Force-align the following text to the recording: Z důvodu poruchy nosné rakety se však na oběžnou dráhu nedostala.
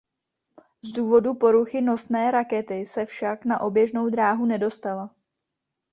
Z 0.81 0.89
důvodu 0.91 1.33
poruchy 1.33 1.81
nosné 1.81 2.31
rakety 2.31 2.85
se 2.85 3.05
však 3.05 3.45
na 3.45 3.61
oběžnou 3.61 4.09
dráhu 4.09 4.45
nedostala. 4.45 5.15